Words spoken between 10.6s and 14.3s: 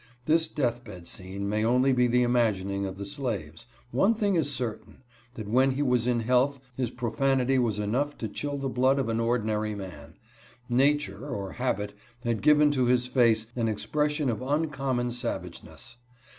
Nature, or habit, had given to his face an expression